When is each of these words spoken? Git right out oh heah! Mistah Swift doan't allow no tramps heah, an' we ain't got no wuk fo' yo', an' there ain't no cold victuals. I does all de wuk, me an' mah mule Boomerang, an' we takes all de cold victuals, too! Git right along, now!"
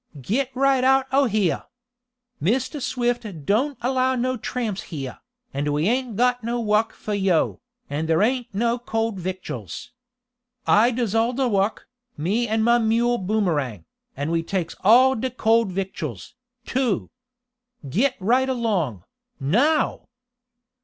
Git 0.19 0.49
right 0.55 0.83
out 0.83 1.05
oh 1.11 1.25
heah! 1.25 1.67
Mistah 2.39 2.81
Swift 2.81 3.45
doan't 3.45 3.77
allow 3.81 4.15
no 4.15 4.35
tramps 4.35 4.85
heah, 4.89 5.21
an' 5.53 5.71
we 5.71 5.87
ain't 5.87 6.15
got 6.15 6.43
no 6.43 6.59
wuk 6.59 6.91
fo' 6.91 7.11
yo', 7.11 7.61
an' 7.87 8.07
there 8.07 8.23
ain't 8.23 8.47
no 8.51 8.79
cold 8.79 9.19
victuals. 9.19 9.91
I 10.65 10.89
does 10.89 11.13
all 11.13 11.33
de 11.33 11.47
wuk, 11.47 11.85
me 12.17 12.47
an' 12.47 12.63
mah 12.63 12.79
mule 12.79 13.19
Boomerang, 13.19 13.85
an' 14.17 14.31
we 14.31 14.41
takes 14.41 14.75
all 14.83 15.13
de 15.13 15.29
cold 15.29 15.71
victuals, 15.71 16.33
too! 16.65 17.11
Git 17.87 18.15
right 18.19 18.49
along, 18.49 19.03
now!" 19.39 20.07